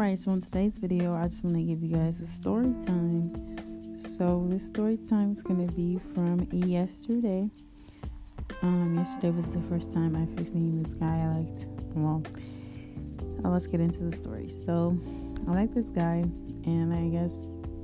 Alright, 0.00 0.18
so 0.18 0.32
in 0.32 0.40
today's 0.40 0.78
video, 0.78 1.14
I 1.14 1.28
just 1.28 1.44
want 1.44 1.56
to 1.56 1.62
give 1.62 1.82
you 1.82 1.94
guys 1.94 2.20
a 2.20 2.26
story 2.26 2.72
time. 2.86 4.00
So, 4.16 4.46
this 4.48 4.64
story 4.64 4.96
time 4.96 5.32
is 5.36 5.42
going 5.42 5.68
to 5.68 5.70
be 5.74 6.00
from 6.14 6.48
yesterday. 6.50 7.50
Um, 8.62 8.96
yesterday 8.96 9.28
was 9.28 9.52
the 9.52 9.60
first 9.68 9.92
time 9.92 10.16
I 10.16 10.22
actually 10.22 10.46
seen 10.46 10.82
this 10.82 10.94
guy 10.94 11.18
I 11.18 11.36
liked. 11.36 11.66
Well, 11.94 12.22
uh, 13.44 13.50
let's 13.50 13.66
get 13.66 13.80
into 13.80 14.02
the 14.04 14.16
story. 14.16 14.48
So, 14.48 14.98
I 15.46 15.50
like 15.50 15.74
this 15.74 15.90
guy, 15.90 16.24
and 16.64 16.94
I 16.94 17.08
guess 17.08 17.34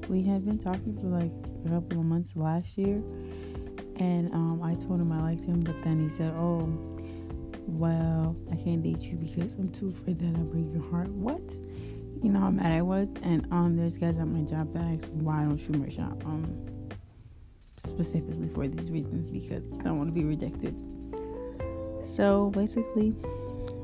we 0.08 0.22
had 0.22 0.46
been 0.46 0.58
talking 0.58 0.98
for 0.98 1.08
like 1.08 1.32
a 1.66 1.68
couple 1.68 2.00
of 2.00 2.06
months 2.06 2.30
last 2.34 2.78
year. 2.78 3.02
And 3.96 4.32
um, 4.32 4.62
I 4.62 4.72
told 4.72 5.02
him 5.02 5.12
I 5.12 5.20
liked 5.20 5.44
him, 5.44 5.60
but 5.60 5.82
then 5.82 6.08
he 6.08 6.16
said, 6.16 6.32
Oh, 6.34 6.66
well, 7.66 8.34
I 8.50 8.56
can't 8.56 8.82
date 8.82 9.02
you 9.02 9.18
because 9.18 9.52
I'm 9.58 9.68
too 9.68 9.88
afraid 9.88 10.18
that 10.20 10.34
I'll 10.38 10.44
break 10.44 10.72
your 10.72 10.90
heart. 10.90 11.08
What? 11.08 11.42
You 12.22 12.32
know 12.32 12.40
how 12.40 12.50
mad 12.50 12.72
I 12.72 12.82
was? 12.82 13.08
And 13.22 13.46
um, 13.52 13.76
there's 13.76 13.98
guys 13.98 14.18
at 14.18 14.26
my 14.26 14.42
job 14.42 14.72
that 14.72 14.82
asked 14.82 15.12
why 15.12 15.40
I 15.40 15.44
don't 15.44 15.58
shoot 15.58 15.76
my 15.76 15.88
shot. 15.88 16.22
Um, 16.24 16.66
specifically 17.86 18.48
for 18.54 18.66
these 18.66 18.90
reasons 18.90 19.30
because 19.30 19.62
I 19.80 19.84
don't 19.84 19.98
want 19.98 20.08
to 20.08 20.12
be 20.12 20.24
rejected. 20.24 20.74
So 22.02 22.50
basically, 22.50 23.14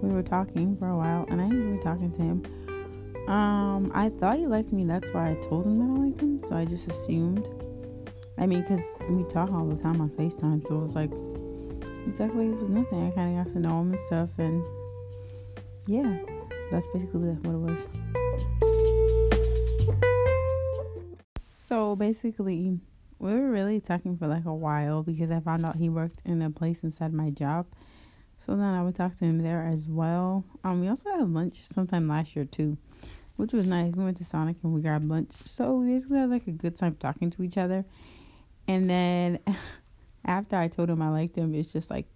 we 0.00 0.10
were 0.10 0.22
talking 0.22 0.76
for 0.76 0.88
a 0.88 0.96
while, 0.96 1.26
and 1.28 1.40
I 1.40 1.44
enjoyed 1.44 1.82
talking 1.82 2.12
to 2.12 2.22
him. 2.22 3.28
Um, 3.28 3.92
I 3.94 4.08
thought 4.08 4.38
he 4.38 4.46
liked 4.46 4.72
me. 4.72 4.84
That's 4.84 5.08
why 5.12 5.30
I 5.30 5.34
told 5.34 5.66
him 5.66 5.78
that 5.78 6.00
I 6.00 6.04
liked 6.04 6.20
him. 6.20 6.40
So 6.48 6.56
I 6.56 6.64
just 6.64 6.88
assumed. 6.88 7.46
I 8.38 8.46
mean, 8.46 8.62
because 8.62 8.82
we 9.08 9.24
talk 9.24 9.52
all 9.52 9.66
the 9.66 9.80
time 9.80 10.00
on 10.00 10.10
FaceTime, 10.10 10.66
so 10.66 10.76
it 10.76 10.82
was 10.82 10.94
like 10.94 11.10
exactly 12.06 12.46
it 12.46 12.58
was 12.58 12.70
nothing. 12.70 13.06
I 13.06 13.10
kind 13.10 13.38
of 13.38 13.46
got 13.46 13.52
to 13.52 13.60
know 13.60 13.80
him 13.80 13.92
and 13.92 14.00
stuff, 14.00 14.30
and 14.38 14.64
yeah, 15.86 16.18
that's 16.70 16.86
basically 16.88 17.20
what 17.20 17.54
it 17.54 17.58
was. 17.58 18.21
So 21.48 21.96
basically, 21.96 22.78
we 23.18 23.32
were 23.32 23.50
really 23.50 23.80
talking 23.80 24.18
for 24.18 24.26
like 24.26 24.44
a 24.44 24.52
while 24.52 25.02
because 25.02 25.30
I 25.30 25.40
found 25.40 25.64
out 25.64 25.76
he 25.76 25.88
worked 25.88 26.20
in 26.24 26.42
a 26.42 26.50
place 26.50 26.82
inside 26.82 27.14
my 27.14 27.30
job. 27.30 27.66
So 28.44 28.56
then 28.56 28.74
I 28.74 28.82
would 28.82 28.96
talk 28.96 29.16
to 29.16 29.24
him 29.24 29.38
there 29.38 29.62
as 29.62 29.86
well. 29.88 30.44
Um, 30.64 30.80
we 30.80 30.88
also 30.88 31.10
had 31.10 31.32
lunch 31.32 31.62
sometime 31.72 32.08
last 32.08 32.34
year 32.34 32.44
too, 32.44 32.76
which 33.36 33.52
was 33.52 33.66
nice. 33.66 33.94
We 33.94 34.04
went 34.04 34.16
to 34.18 34.24
Sonic 34.24 34.56
and 34.62 34.74
we 34.74 34.82
grabbed 34.82 35.08
lunch. 35.08 35.30
So 35.44 35.76
we 35.76 35.94
basically 35.94 36.18
had 36.18 36.30
like 36.30 36.46
a 36.46 36.50
good 36.50 36.76
time 36.76 36.96
talking 36.96 37.30
to 37.30 37.42
each 37.42 37.56
other. 37.56 37.84
And 38.68 38.90
then 38.90 39.38
after 40.24 40.56
I 40.56 40.68
told 40.68 40.90
him 40.90 41.00
I 41.00 41.08
liked 41.08 41.36
him, 41.36 41.54
it's 41.54 41.72
just 41.72 41.90
like 41.90 42.06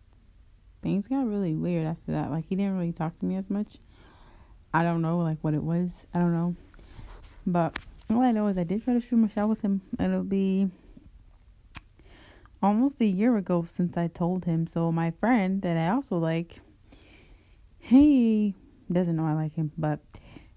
things 0.82 1.08
got 1.08 1.26
really 1.26 1.54
weird 1.54 1.86
after 1.86 2.12
that. 2.12 2.30
Like 2.30 2.46
he 2.46 2.56
didn't 2.56 2.76
really 2.76 2.92
talk 2.92 3.16
to 3.20 3.24
me 3.24 3.36
as 3.36 3.48
much. 3.48 3.78
I 4.72 4.82
don't 4.82 5.02
know 5.02 5.18
like 5.18 5.38
what 5.42 5.54
it 5.54 5.62
was. 5.62 6.06
I 6.14 6.18
don't 6.18 6.32
know. 6.32 6.54
But 7.46 7.78
all 8.10 8.22
I 8.22 8.32
know 8.32 8.46
is 8.48 8.58
I 8.58 8.64
did 8.64 8.84
try 8.84 8.94
to 8.94 9.00
shoot 9.00 9.16
my 9.16 9.28
shot 9.28 9.48
with 9.48 9.62
him. 9.62 9.80
It'll 9.98 10.22
be 10.22 10.70
almost 12.62 13.00
a 13.00 13.06
year 13.06 13.36
ago 13.36 13.64
since 13.68 13.96
I 13.96 14.08
told 14.08 14.44
him. 14.44 14.66
So 14.66 14.90
my 14.92 15.10
friend 15.10 15.62
that 15.62 15.76
I 15.76 15.88
also 15.88 16.18
like, 16.18 16.60
he 17.78 18.54
doesn't 18.90 19.16
know 19.16 19.26
I 19.26 19.34
like 19.34 19.54
him, 19.54 19.72
but 19.76 20.00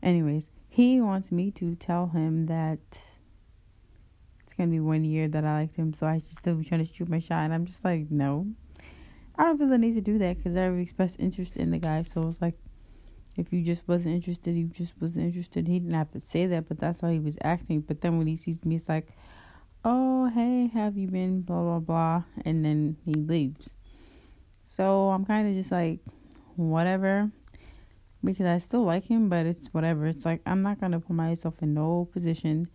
anyways, 0.02 0.49
he 0.67 1.02
wants 1.02 1.31
me 1.31 1.52
to 1.52 1.75
tell 1.75 2.07
him 2.07 2.45
that 2.47 2.80
it's 4.43 4.53
gonna 4.53 4.69
be 4.69 4.80
one 4.80 5.03
year 5.03 5.27
that 5.27 5.45
I 5.45 5.61
liked 5.61 5.75
him, 5.75 5.93
so 5.93 6.07
I 6.07 6.17
should 6.17 6.37
still 6.37 6.55
be 6.55 6.65
trying 6.65 6.85
to 6.85 6.93
shoot 6.93 7.09
my 7.09 7.19
shot. 7.19 7.43
And 7.43 7.53
I'm 7.53 7.65
just 7.65 7.83
like, 7.83 8.09
no, 8.09 8.47
I 9.35 9.43
don't 9.43 9.57
feel 9.57 9.67
the 9.67 9.77
need 9.77 9.93
to 9.93 10.02
do 10.02 10.17
that 10.19 10.37
because 10.37 10.55
I 10.55 10.65
already 10.65 10.83
expressed 10.83 11.19
interest 11.19 11.57
in 11.57 11.71
the 11.71 11.77
guy. 11.77 12.03
So 12.03 12.27
it's 12.27 12.41
like, 12.41 12.57
if 13.40 13.54
you 13.54 13.64
just 13.64 13.88
wasn't 13.88 14.16
interested, 14.16 14.56
you 14.56 14.68
just 14.68 14.94
wasn't 15.00 15.26
interested. 15.26 15.68
He 15.68 15.80
didn't 15.80 15.95
have 15.95 16.12
to 16.12 16.20
say 16.20 16.45
that, 16.48 16.68
but 16.68 16.80
that's 16.80 17.02
how 17.02 17.09
he 17.09 17.20
was 17.20 17.38
acting. 17.44 17.82
But 17.82 18.02
then 18.02 18.17
when 18.17 18.27
he 18.27 18.36
sees 18.36 18.64
me, 18.66 18.76
it's 18.76 18.89
like, 18.89 19.08
oh 19.83 20.27
hey, 20.27 20.70
have 20.73 20.98
you 20.98 21.08
been 21.08 21.42
blah 21.42 21.61
blah 21.61 21.80
blah, 21.80 22.23
and 22.45 22.66
then 22.66 22.98
he 23.05 23.14
leaves. 23.14 23.73
So 24.66 25.10
I'm 25.10 25.26
kind 25.26 25.48
of 25.48 25.55
just 25.55 25.72
like, 25.72 25.99
whatever 26.55 27.32
because 28.23 28.45
I 28.45 28.60
still 28.60 28.83
like 28.83 29.05
him, 29.05 29.30
but 29.30 29.45
it's 29.45 29.67
whatever. 29.67 30.08
It's 30.08 30.26
like 30.26 30.42
I'm 30.45 30.61
not 30.61 30.80
gonna 30.80 30.99
put 30.99 31.16
myself 31.16 31.55
in 31.61 31.73
no 31.73 32.10
position 32.11 32.67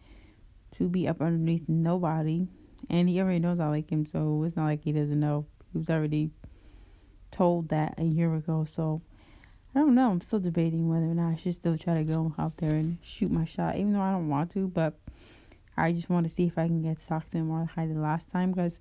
to 0.73 0.89
be 0.89 1.07
up 1.07 1.21
underneath 1.21 1.69
nobody. 1.69 2.49
And 2.91 3.09
he 3.09 3.21
already 3.21 3.39
knows 3.39 3.61
I 3.61 3.69
like 3.69 3.91
him, 3.91 4.07
so 4.07 4.43
it's 4.45 4.57
not 4.57 4.67
like 4.67 4.83
he 4.83 4.93
doesn't 4.93 5.21
know. 5.21 5.47
He 5.73 5.79
was 5.79 5.91
already 5.91 6.31
told 7.31 7.69
that 7.71 7.95
a 7.99 8.05
year 8.05 8.35
ago, 8.35 8.67
so 8.69 9.03
I 9.75 9.81
don't 9.81 9.97
know. 9.97 10.11
I'm 10.11 10.21
still 10.21 10.39
debating 10.39 10.89
whether 10.89 11.07
or 11.07 11.15
not 11.15 11.33
I 11.33 11.37
should 11.37 11.55
still 11.55 11.77
try 11.77 11.95
to 11.95 12.05
go 12.05 12.33
out 12.39 12.59
there 12.59 12.75
and 12.75 12.99
shoot 13.03 13.31
my 13.31 13.45
shot, 13.45 13.75
even 13.77 13.93
though 13.93 14.01
I 14.01 14.13
don't 14.13 14.29
want 14.29 14.53
to, 14.53 14.69
but 14.69 14.95
I 15.77 15.91
just 15.91 16.09
want 16.09 16.29
to 16.29 16.33
see 16.33 16.47
if 16.47 16.57
I 16.57 16.69
can 16.69 16.83
get 16.83 17.01
him 17.33 17.49
more 17.49 17.69
I 17.77 17.87
did 17.87 17.97
last 17.97 18.31
time 18.31 18.53
because 18.53 18.79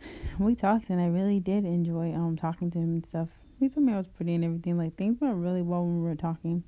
we 0.38 0.54
talked 0.54 0.88
and 0.88 0.98
I 0.98 1.08
really 1.08 1.40
did 1.40 1.66
enjoy 1.66 2.14
um 2.14 2.36
talking 2.36 2.70
to 2.70 2.78
him 2.78 2.94
and 2.94 3.06
stuff. 3.06 3.28
He 3.58 3.68
told 3.68 3.84
me 3.84 3.92
I 3.92 3.98
was 3.98 4.08
pretty 4.08 4.34
and 4.34 4.44
everything. 4.44 4.78
Like 4.78 4.96
things 4.96 5.20
went 5.20 5.36
really 5.36 5.60
well 5.60 5.84
when 5.84 6.02
we 6.02 6.08
were 6.08 6.14
talking. 6.14 6.64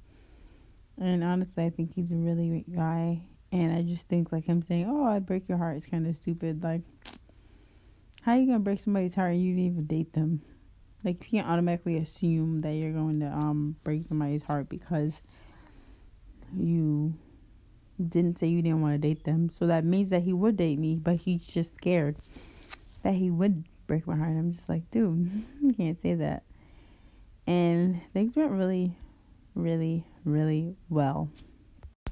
And 1.00 1.24
honestly, 1.24 1.64
I 1.64 1.70
think 1.70 1.94
he's 1.94 2.12
a 2.12 2.16
really 2.16 2.48
great 2.48 2.76
guy. 2.76 3.22
And 3.50 3.72
I 3.72 3.80
just 3.82 4.06
think 4.08 4.32
like 4.32 4.44
him 4.44 4.60
saying, 4.60 4.86
"Oh, 4.86 5.04
I'd 5.04 5.24
break 5.24 5.48
your 5.48 5.56
heart" 5.56 5.78
is 5.78 5.86
kind 5.86 6.06
of 6.06 6.14
stupid. 6.14 6.62
Like, 6.62 6.82
how 8.22 8.34
you 8.34 8.46
gonna 8.46 8.58
break 8.58 8.80
somebody's 8.80 9.14
heart 9.14 9.36
you 9.36 9.54
didn't 9.54 9.72
even 9.72 9.86
date 9.86 10.12
them? 10.12 10.42
Like, 11.04 11.18
you 11.20 11.38
can't 11.38 11.50
automatically 11.50 11.96
assume 11.96 12.60
that 12.62 12.72
you're 12.72 12.92
going 12.92 13.20
to 13.20 13.26
um 13.26 13.76
break 13.84 14.04
somebody's 14.04 14.42
heart 14.42 14.68
because 14.68 15.22
you 16.56 17.14
didn't 18.08 18.38
say 18.38 18.46
you 18.46 18.62
didn't 18.62 18.82
want 18.82 18.94
to 18.94 18.98
date 18.98 19.24
them. 19.24 19.50
So 19.50 19.66
that 19.66 19.84
means 19.84 20.10
that 20.10 20.22
he 20.22 20.32
would 20.32 20.56
date 20.56 20.78
me, 20.78 20.96
but 20.96 21.16
he's 21.16 21.44
just 21.44 21.76
scared 21.76 22.16
that 23.02 23.14
he 23.14 23.30
would 23.30 23.64
break 23.86 24.06
my 24.06 24.16
heart. 24.16 24.30
I'm 24.30 24.52
just 24.52 24.68
like, 24.68 24.90
dude, 24.90 25.30
you 25.62 25.72
can't 25.72 26.00
say 26.00 26.14
that. 26.14 26.44
And 27.46 28.00
things 28.12 28.36
went 28.36 28.52
really, 28.52 28.94
really, 29.54 30.04
really 30.24 30.76
well 30.88 31.28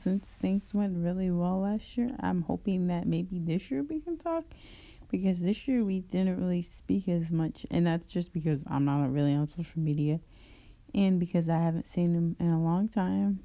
since 0.03 0.37
things 0.37 0.73
went 0.73 0.97
really 0.97 1.31
well 1.31 1.61
last 1.61 1.97
year, 1.97 2.11
I'm 2.21 2.43
hoping 2.43 2.87
that 2.87 3.07
maybe 3.07 3.39
this 3.39 3.71
year 3.71 3.83
we 3.83 4.01
can 4.01 4.17
talk 4.17 4.45
because 5.11 5.41
this 5.41 5.67
year 5.67 5.85
we 5.85 6.01
didn't 6.01 6.41
really 6.41 6.63
speak 6.63 7.09
as 7.09 7.31
much, 7.31 7.67
and 7.71 7.87
that's 7.87 8.07
just 8.07 8.33
because 8.33 8.61
I'm 8.67 8.85
not 8.85 9.13
really 9.13 9.35
on 9.35 9.47
social 9.47 9.81
media 9.81 10.21
and 10.95 11.21
because 11.21 11.49
I 11.49 11.59
haven't 11.59 11.89
seen 11.89 12.15
him 12.15 12.37
in 12.39 12.51
a 12.51 12.63
long 12.63 12.89
time. 12.89 13.41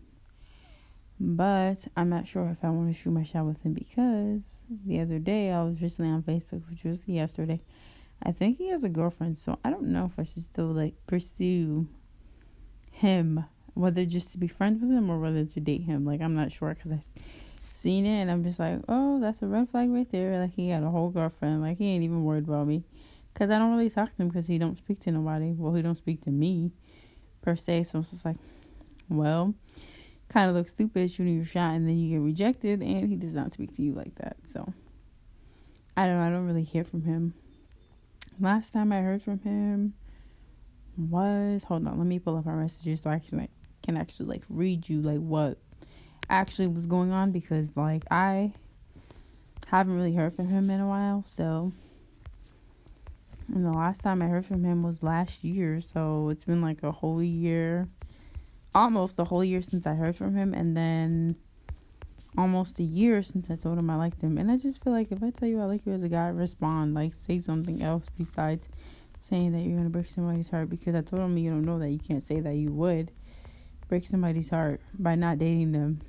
But 1.20 1.88
I'm 1.96 2.10
not 2.10 2.28
sure 2.28 2.50
if 2.50 2.64
I 2.64 2.70
want 2.70 2.94
to 2.94 3.00
shoot 3.00 3.12
my 3.12 3.24
shot 3.24 3.46
with 3.46 3.62
him 3.64 3.74
because 3.74 4.42
the 4.86 5.00
other 5.00 5.20
day 5.20 5.52
I 5.52 5.64
was 5.64 5.82
recently 5.82 6.12
on 6.12 6.24
Facebook, 6.24 6.70
which 6.70 6.84
was 6.84 7.08
yesterday. 7.08 7.62
I 8.22 8.32
think 8.32 8.58
he 8.58 8.70
has 8.70 8.84
a 8.84 8.90
girlfriend, 8.90 9.38
so 9.38 9.60
I 9.64 9.70
don't 9.70 9.94
know 9.94 10.06
if 10.06 10.20
I 10.20 10.24
should 10.24 10.44
still 10.44 10.68
like 10.68 10.96
pursue 11.08 11.88
him 12.92 13.46
whether 13.76 14.06
just 14.06 14.32
to 14.32 14.38
be 14.38 14.48
friends 14.48 14.82
with 14.82 14.90
him 14.90 15.10
or 15.10 15.20
whether 15.20 15.46
to 15.46 15.60
date 15.60 15.84
him. 15.84 16.06
Like 16.06 16.22
I'm 16.22 16.36
not 16.36 16.52
sure 16.52 16.74
because 16.74 16.92
I 16.92 17.02
seen 17.86 18.08
it 18.08 18.20
and 18.22 18.32
I'm 18.32 18.44
just 18.44 18.58
like, 18.58 18.80
oh, 18.90 19.20
that's 19.20 19.44
a 19.44 19.46
red 19.46 19.70
flag 19.70 19.92
right 19.92 20.12
there. 20.12 20.40
Like 20.40 20.56
he 20.56 20.70
had 20.70 20.82
a 20.82 20.90
whole 20.90 21.12
girlfriend. 21.12 21.62
Like 21.62 21.78
he 21.78 21.86
ain't 21.90 22.04
even 22.04 22.24
worried 22.24 22.48
about 22.48 22.66
me 22.66 22.84
because 23.32 23.52
I 23.52 23.60
don't 23.60 23.70
really 23.70 23.92
talk 23.92 24.12
to 24.16 24.24
him 24.24 24.30
because 24.30 24.48
he 24.48 24.58
don't 24.58 24.76
speak 24.76 25.00
to 25.02 25.12
nobody. 25.12 25.54
Well, 25.56 25.76
he 25.76 25.84
don't 25.84 25.98
speak 25.98 26.24
to 26.24 26.32
me 26.32 26.72
per 27.44 27.56
se. 27.56 27.84
So 27.84 28.00
it's 28.00 28.10
just 28.10 28.26
like, 28.26 28.38
well, 29.08 29.54
kind 30.30 30.50
of 30.50 30.56
looks 30.56 30.72
stupid 30.72 31.12
shooting 31.12 31.36
your 31.36 31.46
shot 31.46 31.76
and 31.76 31.88
then 31.88 32.00
you 32.00 32.10
get 32.10 32.26
rejected 32.26 32.82
and 32.82 33.08
he 33.08 33.16
does 33.16 33.36
not 33.36 33.54
speak 33.54 33.72
to 33.76 33.84
you 33.84 33.94
like 33.94 34.16
that. 34.16 34.38
So 34.46 34.74
I 35.96 36.08
don't 36.08 36.16
know. 36.16 36.24
I 36.24 36.32
don't 36.32 36.48
really 36.48 36.64
hear 36.64 36.84
from 36.84 37.04
him. 37.04 37.36
Last 38.40 38.74
time 38.74 38.92
I 38.92 39.02
heard 39.02 39.22
from 39.22 39.42
him 39.42 39.94
was 40.98 41.64
hold 41.66 41.86
on. 41.88 42.00
Let 42.00 42.08
me 42.08 42.18
pull 42.18 42.36
up 42.36 42.48
our 42.48 42.58
messages 42.58 43.02
so 43.02 43.12
I 43.12 43.20
can 43.20 43.38
like 43.38 43.52
can 43.84 43.96
actually 43.96 44.26
like 44.26 44.42
read 44.50 44.90
you 44.90 45.02
like 45.02 45.20
what 45.20 45.60
actually 46.30 46.68
was 46.68 46.86
going 46.86 47.12
on 47.12 47.32
because 47.32 47.76
like 47.78 48.04
I 48.12 48.54
haven't 49.68 49.96
really 49.96 50.14
heard 50.14 50.36
from 50.36 50.48
him 50.48 50.70
in 50.70 50.80
a 50.80 50.88
while, 50.88 51.24
so 51.26 51.72
and 53.54 53.66
the 53.66 53.72
last 53.72 54.02
time 54.02 54.22
I 54.22 54.28
heard 54.28 54.46
from 54.46 54.64
him 54.64 54.84
was 54.84 55.04
last 55.04 55.44
year, 55.44 55.82
so 55.82 56.30
it's 56.30 56.46
been 56.46 56.62
like 56.62 56.84
a 56.84 56.92
whole 56.92 57.22
year 57.22 57.88
almost 58.76 59.18
a 59.18 59.24
whole 59.24 59.44
year 59.44 59.62
since 59.62 59.88
I 59.88 59.94
heard 59.94 60.18
from 60.18 60.36
him 60.36 60.54
and 60.54 60.76
then 60.76 61.38
almost 62.38 62.78
a 62.80 62.84
year 62.84 63.24
since 63.24 63.50
I 63.50 63.56
told 63.56 63.80
him 63.80 63.90
I 63.90 63.96
liked 63.96 64.22
him. 64.22 64.38
And 64.38 64.52
I 64.52 64.58
just 64.58 64.84
feel 64.84 64.92
like 64.92 65.14
if 65.14 65.24
I 65.24 65.30
tell 65.30 65.48
you 65.48 65.62
I 65.62 65.66
like 65.66 65.86
you 65.86 65.94
as 65.94 66.04
a 66.04 66.10
guy, 66.10 66.28
respond, 66.28 66.94
like 66.94 67.14
say 67.14 67.40
something 67.40 67.82
else 67.82 68.08
besides 68.18 68.68
saying 69.22 69.54
that 69.54 69.62
you're 69.62 69.78
gonna 69.78 69.90
break 69.90 70.08
somebody's 70.08 70.50
heart 70.50 70.70
because 70.70 70.94
I 70.94 71.02
told 71.02 71.22
him 71.22 71.38
you 71.38 71.50
don't 71.50 71.64
know 71.64 71.80
that 71.80 71.90
you 71.90 72.00
can't 72.00 72.22
say 72.22 72.42
that 72.42 72.56
you 72.56 72.72
would 72.74 73.12
break 73.88 74.06
somebody's 74.06 74.50
heart 74.50 74.82
by 75.00 75.16
not 75.16 75.38
dating 75.38 75.72
them. 75.72 76.02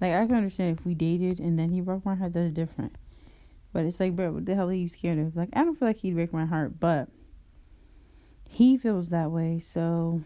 Like 0.00 0.14
I 0.14 0.26
can 0.26 0.36
understand 0.36 0.78
if 0.78 0.86
we 0.86 0.94
dated 0.94 1.40
and 1.40 1.58
then 1.58 1.70
he 1.70 1.80
broke 1.80 2.04
my 2.04 2.14
heart, 2.14 2.32
that's 2.32 2.52
different. 2.52 2.96
But 3.72 3.84
it's 3.84 4.00
like, 4.00 4.16
bro, 4.16 4.32
what 4.32 4.46
the 4.46 4.54
hell 4.54 4.70
are 4.70 4.74
you 4.74 4.88
scared 4.88 5.18
of? 5.18 5.36
Like 5.36 5.50
I 5.52 5.64
don't 5.64 5.78
feel 5.78 5.88
like 5.88 5.98
he'd 5.98 6.14
break 6.14 6.32
my 6.32 6.46
heart, 6.46 6.80
but 6.80 7.08
he 8.48 8.78
feels 8.78 9.10
that 9.10 9.30
way, 9.30 9.60
so 9.60 10.22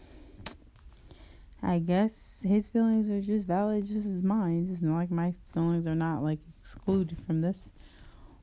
I 1.62 1.78
guess 1.78 2.44
his 2.46 2.68
feelings 2.68 3.08
are 3.08 3.20
just 3.20 3.46
valid, 3.46 3.86
just 3.86 4.06
as 4.06 4.22
mine. 4.22 4.68
Just 4.68 4.82
like 4.82 5.10
my 5.10 5.34
feelings 5.52 5.86
are 5.86 5.94
not 5.94 6.22
like 6.22 6.38
excluded 6.60 7.18
from 7.20 7.40
this, 7.40 7.72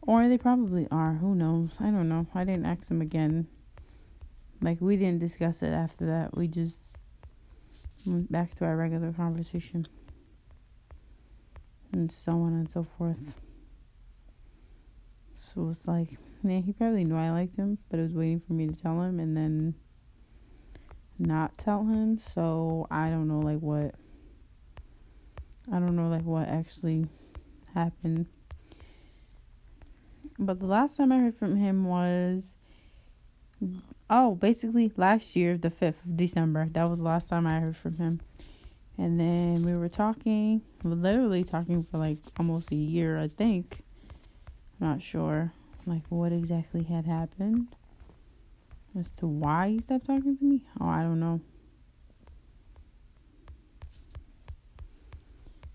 or 0.01 0.27
they 0.27 0.37
probably 0.37 0.87
are. 0.91 1.13
Who 1.15 1.35
knows? 1.35 1.71
I 1.79 1.91
don't 1.91 2.09
know. 2.09 2.27
I 2.33 2.43
didn't 2.43 2.65
ask 2.65 2.89
him 2.89 3.01
again. 3.01 3.47
Like 4.61 4.79
we 4.81 4.97
didn't 4.97 5.19
discuss 5.19 5.63
it 5.63 5.73
after 5.73 6.05
that. 6.07 6.35
We 6.35 6.47
just 6.47 6.79
went 8.05 8.31
back 8.31 8.55
to 8.55 8.65
our 8.65 8.75
regular 8.75 9.11
conversation, 9.13 9.87
and 11.99 12.11
so 12.11 12.31
on 12.31 12.53
and 12.53 12.71
so 12.71 12.87
forth. 12.97 13.35
So 15.33 15.69
it's 15.69 15.87
like, 15.87 16.17
yeah, 16.43 16.59
he 16.59 16.73
probably 16.73 17.03
knew 17.03 17.17
I 17.17 17.31
liked 17.31 17.57
him, 17.57 17.77
but 17.89 17.99
it 17.99 18.03
was 18.03 18.13
waiting 18.13 18.39
for 18.39 18.53
me 18.53 18.67
to 18.67 18.73
tell 18.73 19.01
him, 19.01 19.19
and 19.19 19.35
then 19.35 19.75
not 21.17 21.57
tell 21.57 21.83
him. 21.83 22.17
So 22.17 22.87
I 22.89 23.09
don't 23.09 23.27
know 23.27 23.39
like 23.39 23.59
what 23.59 23.95
I 25.71 25.79
don't 25.79 25.95
know 25.95 26.09
like 26.09 26.23
what 26.23 26.47
actually 26.47 27.07
happened. 27.73 28.25
But 30.39 30.59
the 30.59 30.65
last 30.65 30.95
time 30.95 31.11
I 31.11 31.19
heard 31.19 31.35
from 31.35 31.57
him 31.57 31.83
was 31.83 32.53
oh, 34.09 34.35
basically 34.35 34.91
last 34.95 35.35
year, 35.35 35.57
the 35.57 35.69
5th 35.69 36.05
of 36.05 36.15
December. 36.15 36.69
That 36.71 36.85
was 36.85 36.99
the 36.99 37.05
last 37.05 37.27
time 37.27 37.45
I 37.45 37.59
heard 37.59 37.77
from 37.77 37.97
him. 37.97 38.21
And 38.99 39.17
then 39.17 39.63
we 39.63 39.77
were 39.77 39.87
talking, 39.87 40.61
literally 40.83 41.45
talking 41.45 41.85
for 41.89 41.97
like 41.97 42.17
almost 42.37 42.69
a 42.73 42.75
year, 42.75 43.17
I 43.17 43.29
think. 43.29 43.79
I'm 44.81 44.89
not 44.89 45.01
sure 45.01 45.53
like 45.85 46.03
what 46.09 46.33
exactly 46.33 46.83
had 46.83 47.05
happened 47.05 47.67
as 48.99 49.11
to 49.11 49.25
why 49.25 49.69
he 49.69 49.79
stopped 49.79 50.05
talking 50.05 50.37
to 50.37 50.43
me. 50.43 50.63
Oh, 50.81 50.87
I 50.89 51.03
don't 51.03 51.21
know. 51.21 51.39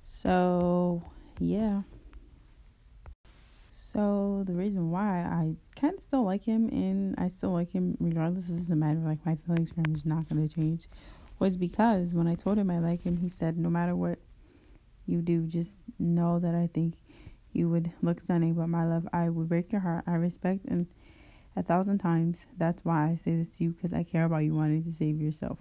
So, 0.05 1.03
yeah. 1.39 1.81
So, 3.71 4.43
the 4.47 4.53
reason 4.53 4.91
why 4.91 5.21
I 5.21 5.55
kind 5.81 5.95
of 5.97 6.03
still 6.03 6.25
like 6.25 6.45
him 6.45 6.69
and 6.69 7.15
I 7.17 7.29
still 7.29 7.53
like 7.53 7.71
him 7.71 7.97
regardless, 8.01 8.49
doesn't 8.49 8.79
matter. 8.79 9.01
Like, 9.01 9.25
my 9.25 9.37
feelings 9.37 9.71
for 9.71 9.81
him 9.81 9.95
is 9.95 10.05
not 10.05 10.29
going 10.29 10.47
to 10.47 10.55
change. 10.55 10.89
Was 11.45 11.59
because 11.59 12.15
when 12.15 12.27
I 12.27 12.37
told 12.37 12.57
him 12.57 12.71
I 12.71 12.79
like 12.79 13.03
him, 13.03 13.19
he 13.19 13.29
said, 13.29 13.59
no 13.59 13.69
matter 13.69 13.95
what 13.95 14.19
you 15.05 15.21
do, 15.21 15.43
just 15.47 15.75
know 15.99 16.39
that 16.39 16.55
I 16.55 16.71
think 16.73 16.95
you 17.53 17.69
would 17.69 17.93
look 18.01 18.23
stunning. 18.23 18.55
But 18.55 18.69
my 18.69 18.87
love, 18.87 19.07
I 19.13 19.29
would 19.29 19.51
break 19.51 19.71
your 19.71 19.83
heart. 19.83 20.05
I 20.07 20.13
respect 20.13 20.65
and 20.65 20.87
a 21.55 21.63
thousand 21.63 21.99
times. 21.99 22.47
That's 22.57 22.83
why 22.83 23.11
I 23.11 23.15
say 23.17 23.37
this 23.37 23.59
to 23.59 23.65
you 23.65 23.71
because 23.73 23.93
I 23.93 24.05
care 24.05 24.25
about 24.25 24.39
you 24.39 24.55
wanting 24.55 24.85
to 24.85 24.93
save 24.95 25.21
yourself. 25.21 25.59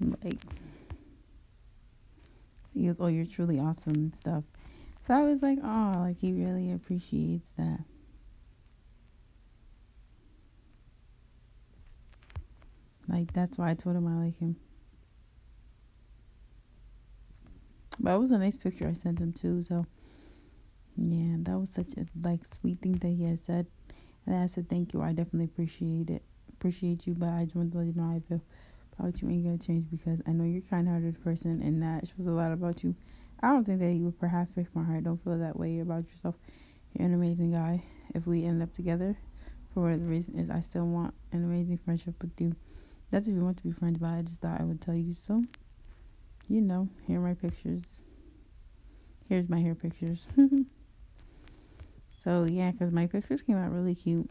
Like, 0.00 0.40
he 2.74 2.88
goes, 2.88 2.96
Oh, 2.98 3.06
you're 3.06 3.24
truly 3.24 3.60
awesome 3.60 3.94
and 3.94 4.16
stuff. 4.16 4.42
So 5.06 5.14
I 5.14 5.22
was 5.22 5.44
like, 5.44 5.60
Oh, 5.62 5.94
like 6.00 6.18
he 6.18 6.32
really 6.32 6.72
appreciates 6.72 7.50
that. 7.56 7.84
Like, 13.18 13.32
that's 13.32 13.58
why 13.58 13.70
I 13.70 13.74
told 13.74 13.96
him 13.96 14.06
I 14.06 14.26
like 14.26 14.38
him. 14.38 14.54
But 17.98 18.14
it 18.14 18.18
was 18.18 18.30
a 18.30 18.38
nice 18.38 18.56
picture 18.56 18.86
I 18.86 18.92
sent 18.92 19.20
him 19.20 19.32
too, 19.32 19.64
so 19.64 19.84
yeah, 20.96 21.34
that 21.40 21.58
was 21.58 21.68
such 21.68 21.94
a 21.96 22.06
like 22.22 22.46
sweet 22.46 22.80
thing 22.80 22.92
that 22.92 23.08
he 23.08 23.24
had 23.24 23.40
said. 23.40 23.66
And 24.24 24.36
I 24.36 24.46
said, 24.46 24.68
Thank 24.70 24.92
you. 24.92 25.02
I 25.02 25.08
definitely 25.08 25.46
appreciate 25.46 26.10
it. 26.10 26.22
Appreciate 26.52 27.08
you, 27.08 27.14
but 27.14 27.30
I 27.30 27.42
just 27.42 27.56
want 27.56 27.72
to 27.72 27.78
let 27.78 27.88
you 27.88 27.94
know 27.94 28.04
I 28.04 28.20
feel 28.28 28.40
about 28.96 29.20
you 29.20 29.28
ain't 29.30 29.42
gonna 29.42 29.58
change 29.58 29.90
because 29.90 30.20
I 30.24 30.30
know 30.30 30.44
you're 30.44 30.62
a 30.64 30.70
kind 30.70 30.86
hearted 30.86 31.20
person 31.24 31.60
and 31.60 31.82
that 31.82 32.06
shows 32.06 32.28
a 32.28 32.30
lot 32.30 32.52
about 32.52 32.84
you. 32.84 32.94
I 33.42 33.48
don't 33.48 33.64
think 33.64 33.80
that 33.80 33.94
you 33.94 34.04
would 34.04 34.20
perhaps 34.20 34.52
break 34.52 34.72
my 34.76 34.84
heart. 34.84 35.02
Don't 35.02 35.22
feel 35.24 35.38
that 35.38 35.58
way 35.58 35.80
about 35.80 36.08
yourself. 36.08 36.36
You're 36.92 37.08
an 37.08 37.14
amazing 37.14 37.50
guy. 37.50 37.82
If 38.14 38.28
we 38.28 38.44
end 38.44 38.62
up 38.62 38.72
together, 38.74 39.16
for 39.74 39.82
whatever 39.82 40.04
reason 40.04 40.38
is, 40.38 40.50
I 40.50 40.60
still 40.60 40.86
want 40.86 41.14
an 41.32 41.42
amazing 41.42 41.80
friendship 41.84 42.14
with 42.22 42.40
you. 42.40 42.54
That's 43.10 43.28
if 43.28 43.34
you 43.34 43.40
want 43.40 43.56
to 43.58 43.62
be 43.62 43.72
friends, 43.72 43.98
but 43.98 44.08
I 44.08 44.22
just 44.22 44.40
thought 44.40 44.60
I 44.60 44.64
would 44.64 44.80
tell 44.80 44.94
you 44.94 45.14
so. 45.14 45.44
You 46.48 46.60
know, 46.60 46.88
here 47.06 47.18
are 47.18 47.22
my 47.22 47.34
pictures. 47.34 48.00
Here's 49.28 49.48
my 49.48 49.60
hair 49.60 49.74
pictures. 49.74 50.26
So 52.18 52.44
yeah, 52.44 52.72
because 52.72 52.92
my 52.92 53.06
pictures 53.06 53.42
came 53.42 53.56
out 53.56 53.72
really 53.72 53.94
cute. 53.94 54.28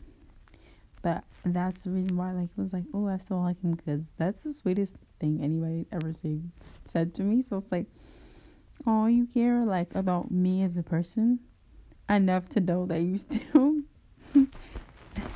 But 1.01 1.23
that's 1.45 1.83
the 1.83 1.91
reason 1.91 2.17
why, 2.17 2.31
like, 2.31 2.49
it 2.55 2.61
was 2.61 2.73
like, 2.73 2.83
oh, 2.93 3.07
I 3.07 3.17
still 3.17 3.41
like 3.41 3.61
him 3.61 3.71
because 3.71 4.13
that's 4.17 4.41
the 4.41 4.51
sweetest 4.51 4.95
thing 5.19 5.39
anybody 5.41 5.85
ever 5.91 6.13
say, 6.13 6.41
said 6.83 7.13
to 7.15 7.23
me. 7.23 7.41
So 7.41 7.57
it's 7.57 7.71
like, 7.71 7.85
oh, 8.85 9.05
you 9.05 9.25
care 9.25 9.63
like 9.63 9.95
about 9.95 10.31
me 10.31 10.63
as 10.63 10.75
a 10.75 10.83
person 10.83 11.39
enough 12.09 12.49
to 12.49 12.59
know 12.59 12.85
that 12.87 13.01
you 13.01 13.17
still 13.17 13.81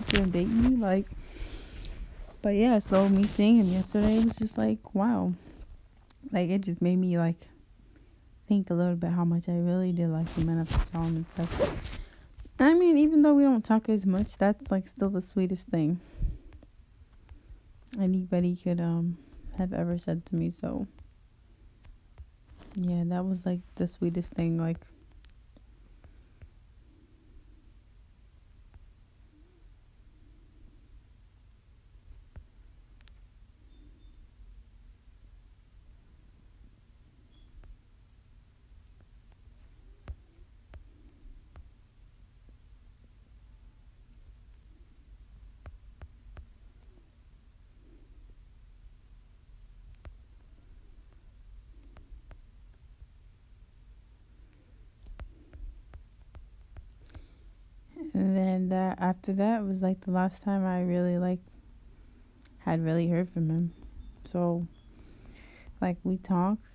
can 0.10 0.30
date 0.30 0.50
me, 0.50 0.76
like. 0.76 1.08
But 2.42 2.56
yeah, 2.56 2.80
so 2.80 3.08
me 3.08 3.26
seeing 3.28 3.58
him 3.58 3.72
yesterday 3.72 4.20
was 4.20 4.36
just 4.36 4.58
like, 4.58 4.96
wow, 4.96 5.34
like 6.32 6.50
it 6.50 6.62
just 6.62 6.82
made 6.82 6.96
me 6.98 7.18
like 7.18 7.48
think 8.48 8.70
a 8.70 8.74
little 8.74 8.96
bit 8.96 9.12
how 9.12 9.26
much 9.26 9.48
I 9.48 9.54
really 9.54 9.92
did 9.92 10.10
like 10.10 10.28
him 10.36 10.50
enough 10.50 10.70
to 10.70 10.92
tell 10.92 11.04
him 11.04 11.18
and 11.18 11.28
stuff. 11.28 11.78
I 12.60 12.74
mean, 12.74 12.98
even 12.98 13.22
though 13.22 13.34
we 13.34 13.44
don't 13.44 13.64
talk 13.64 13.90
as 13.90 14.06
much, 14.06 14.38
that's 14.38 14.72
like 14.72 14.88
still 14.88 15.10
the 15.10 15.22
sweetest 15.22 15.68
thing 15.68 16.00
anybody 18.00 18.56
could 18.56 18.80
um 18.80 19.18
have 19.58 19.74
ever 19.74 19.98
said 19.98 20.26
to 20.28 20.36
me. 20.36 20.50
So 20.50 20.88
yeah, 22.76 23.04
that 23.06 23.26
was 23.26 23.46
like 23.46 23.60
the 23.76 23.88
sweetest 23.88 24.34
thing. 24.34 24.58
Like 24.58 24.78
and 58.14 58.36
then 58.36 58.70
that 58.70 58.91
after 59.02 59.34
that 59.34 59.66
was 59.66 59.82
like 59.82 60.00
the 60.02 60.12
last 60.12 60.44
time 60.44 60.64
I 60.64 60.82
really 60.84 61.18
like 61.18 61.40
had 62.60 62.86
really 62.86 63.08
heard 63.08 63.30
from 63.30 63.50
him. 63.50 63.74
So 64.32 64.68
like 65.82 65.98
we 66.04 66.18
talked. 66.18 66.70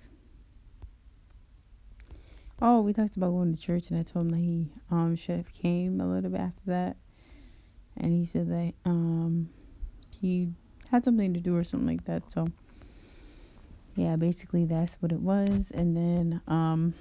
Oh, 2.61 2.81
we 2.81 2.91
talked 2.91 3.15
about 3.15 3.31
going 3.31 3.55
to 3.55 3.61
church 3.61 3.89
and 3.89 3.99
I 3.99 4.03
told 4.03 4.25
him 4.25 4.31
that 4.31 4.39
he 4.39 4.67
um 4.91 5.15
should 5.15 5.37
have 5.37 5.53
came 5.53 6.01
a 6.01 6.07
little 6.07 6.29
bit 6.29 6.41
after 6.41 6.63
that. 6.65 6.97
And 7.95 8.11
he 8.11 8.25
said 8.25 8.49
that 8.49 8.73
um 8.85 9.49
he 10.09 10.49
had 10.91 11.05
something 11.05 11.33
to 11.33 11.39
do 11.39 11.55
or 11.55 11.63
something 11.63 11.87
like 11.87 12.05
that. 12.05 12.29
So 12.29 12.47
yeah, 13.95 14.17
basically 14.17 14.65
that's 14.65 14.95
what 14.95 15.13
it 15.13 15.21
was. 15.21 15.71
And 15.71 15.95
then 15.95 16.41
um 16.47 16.93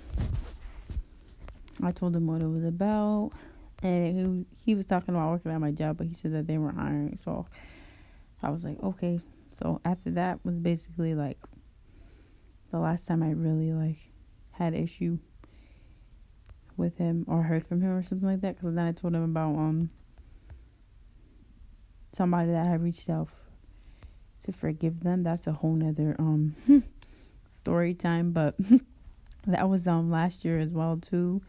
I 1.83 1.90
told 1.90 2.14
him 2.14 2.28
what 2.28 2.42
it 2.42 2.49
was 2.49 2.64
about 2.64 3.33
and 3.83 4.47
he, 4.64 4.75
was 4.75 4.87
talking 4.87 5.14
about 5.14 5.30
working 5.30 5.52
at 5.52 5.61
my 5.61 5.71
job, 5.71 5.99
but 5.99 6.06
he 6.06 6.14
said 6.14 6.33
that 6.33 6.47
they 6.47 6.59
weren't 6.59 6.78
hiring. 6.78 7.18
So 7.23 7.47
I 8.42 8.50
was 8.50 8.64
like, 8.64 8.83
okay. 8.83 9.21
So 9.61 9.80
after 9.85 10.11
that 10.12 10.45
was 10.45 10.56
basically 10.56 11.14
like 11.14 11.38
the 12.71 12.78
last 12.78 13.06
time 13.06 13.23
I 13.23 13.30
really 13.30 13.73
like 13.73 13.99
had 14.52 14.75
issue 14.75 15.18
with 16.76 16.99
him 16.99 17.25
or 17.28 17.42
heard 17.42 17.66
from 17.66 17.80
him 17.80 17.90
or 17.90 18.02
something 18.02 18.28
like 18.28 18.40
that. 18.40 18.56
Because 18.56 18.75
then 18.75 18.87
I 18.87 18.92
told 18.92 19.14
him 19.14 19.23
about 19.23 19.56
um 19.56 19.90
somebody 22.12 22.50
that 22.52 22.66
I 22.66 22.75
reached 22.75 23.11
out 23.11 23.28
to 24.45 24.52
forgive 24.52 25.00
them. 25.00 25.23
That's 25.23 25.47
a 25.47 25.52
whole 25.52 25.75
nother 25.75 26.16
um 26.18 26.54
story 27.47 27.95
time, 27.95 28.33
but 28.33 28.56
that 29.47 29.68
was 29.68 29.87
um 29.87 30.11
last 30.11 30.45
year 30.45 30.59
as 30.59 30.71
well 30.71 30.97
too. 30.97 31.42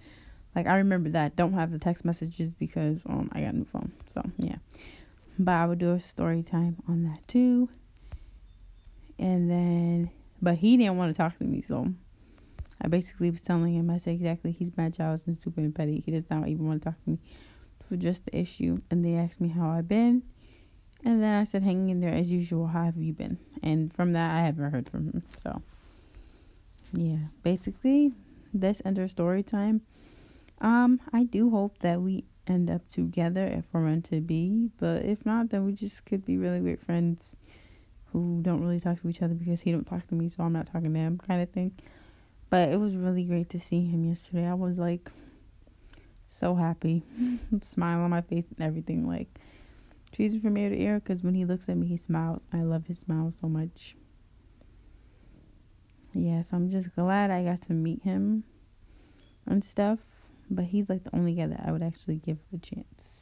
Like 0.57 0.67
I 0.67 0.77
remember 0.77 1.09
that. 1.11 1.35
Don't 1.35 1.53
have 1.53 1.71
the 1.71 1.79
text 1.79 2.03
messages 2.03 2.51
because 2.51 2.97
um 3.07 3.29
I 3.31 3.41
got 3.41 3.53
a 3.53 3.57
new 3.57 3.65
phone. 3.65 3.91
So 4.13 4.23
yeah. 4.37 4.57
But 5.39 5.51
I 5.53 5.65
would 5.67 5.79
do 5.79 5.91
a 5.93 6.01
story 6.01 6.43
time 6.43 6.77
on 6.89 7.03
that 7.03 7.25
too. 7.27 7.69
And 9.19 9.49
then 9.49 10.09
but 10.41 10.55
he 10.55 10.75
didn't 10.77 10.97
want 10.97 11.13
to 11.13 11.17
talk 11.17 11.37
to 11.37 11.43
me, 11.43 11.61
so 11.61 11.87
I 12.81 12.87
basically 12.87 13.31
was 13.31 13.41
telling 13.41 13.73
him 13.75 13.89
I 13.89 13.97
said 13.99 14.15
exactly 14.15 14.51
he's 14.51 14.75
mad 14.75 14.95
childish 14.95 15.27
and 15.27 15.37
stupid 15.37 15.63
and 15.63 15.75
petty. 15.75 16.01
He 16.05 16.11
does 16.11 16.29
not 16.29 16.47
even 16.47 16.67
want 16.67 16.81
to 16.81 16.89
talk 16.89 16.99
to 17.03 17.09
me 17.11 17.19
for 17.87 17.95
just 17.95 18.25
the 18.25 18.37
issue. 18.37 18.81
And 18.91 19.05
they 19.05 19.15
asked 19.15 19.39
me 19.39 19.49
how 19.49 19.69
I've 19.69 19.87
been 19.87 20.23
And 21.03 21.21
then 21.21 21.35
I 21.39 21.43
said, 21.45 21.63
hanging 21.63 21.89
in 21.89 21.99
there 21.99 22.13
as 22.13 22.31
usual. 22.31 22.67
How 22.67 22.83
have 22.85 22.97
you 22.97 23.13
been? 23.13 23.37
And 23.61 23.93
from 23.93 24.13
that, 24.13 24.35
I 24.35 24.41
haven't 24.41 24.71
heard 24.71 24.89
from 24.89 25.05
him. 25.11 25.23
So, 25.43 25.61
yeah, 26.93 27.17
basically, 27.43 28.13
that's 28.53 28.81
under 28.83 29.07
story 29.07 29.43
time. 29.43 29.81
Um, 30.59 30.99
I 31.13 31.23
do 31.23 31.49
hope 31.49 31.79
that 31.79 32.01
we 32.01 32.25
end 32.47 32.69
up 32.69 32.89
together 32.91 33.45
if 33.45 33.65
we're 33.71 33.81
meant 33.81 34.05
to 34.05 34.21
be, 34.21 34.69
but 34.79 35.03
if 35.03 35.25
not, 35.25 35.49
then 35.49 35.65
we 35.65 35.73
just 35.73 36.05
could 36.05 36.25
be 36.25 36.37
really 36.37 36.59
great 36.59 36.81
friends 36.81 37.35
who 38.11 38.39
don't 38.41 38.61
really 38.61 38.79
talk 38.79 39.01
to 39.01 39.09
each 39.09 39.21
other 39.21 39.33
because 39.33 39.61
he 39.61 39.71
don't 39.71 39.85
talk 39.85 40.07
to 40.07 40.15
me, 40.15 40.29
so 40.29 40.43
I'm 40.43 40.53
not 40.53 40.67
talking 40.71 40.93
to 40.93 40.99
him, 40.99 41.19
kind 41.19 41.41
of 41.41 41.49
thing. 41.49 41.73
But 42.49 42.69
it 42.69 42.79
was 42.79 42.95
really 42.95 43.23
great 43.23 43.49
to 43.49 43.59
see 43.59 43.85
him 43.85 44.05
yesterday. 44.05 44.47
I 44.47 44.53
was 44.53 44.77
like 44.77 45.09
so 46.29 46.55
happy, 46.55 47.03
smile 47.61 47.99
on 48.01 48.09
my 48.09 48.21
face 48.21 48.45
and 48.57 48.65
everything. 48.65 49.07
Like 49.07 49.27
cheesy 50.11 50.39
from 50.39 50.57
ear 50.57 50.69
to 50.69 50.79
ear 50.79 50.99
because 50.99 51.23
when 51.23 51.35
he 51.35 51.45
looks 51.45 51.67
at 51.69 51.77
me, 51.77 51.87
he 51.87 51.97
smiles. 51.97 52.43
I 52.53 52.61
love 52.61 52.87
his 52.87 52.99
smile 52.99 53.31
so 53.31 53.47
much. 53.47 53.95
Yeah, 56.13 56.41
so 56.41 56.57
I'm 56.57 56.69
just 56.71 56.95
glad 56.95 57.29
I 57.29 57.43
got 57.43 57.61
to 57.63 57.73
meet 57.73 58.03
him 58.03 58.43
and 59.45 59.63
stuff. 59.63 59.99
But 60.49 60.65
he's 60.65 60.89
like 60.89 61.03
the 61.03 61.15
only 61.15 61.33
guy 61.35 61.47
that 61.47 61.63
I 61.65 61.71
would 61.71 61.83
actually 61.83 62.17
give 62.17 62.37
a 62.53 62.57
chance. 62.57 63.16